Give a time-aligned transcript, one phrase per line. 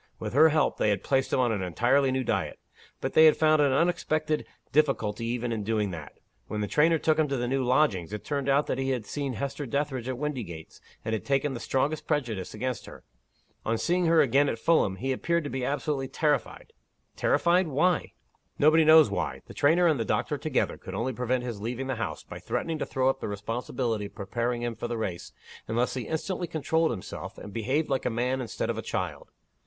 [0.17, 2.57] With her help, they had placed him on an entirely new diet.
[3.01, 6.13] But they had found an unexpected difficulty even in doing that.
[6.47, 9.05] When the trainer took him to the new lodgings, it turned out that he had
[9.05, 13.03] seen Hester Dethridge at Windygates, and had taken the strongest prejudice against her.
[13.63, 16.73] On seeing her again at Fulham, he appeared to be absolutely terrified."
[17.15, 17.67] "Terrified?
[17.67, 18.13] Why?"
[18.57, 19.41] "Nobody knows why.
[19.45, 22.79] The trainer and the doctor together could only prevent his leaving the house, by threatening
[22.79, 25.31] to throw up the responsibility of preparing him for the race,
[25.67, 29.29] unless he instantly controlled himself, and behaved like a man instead of a child.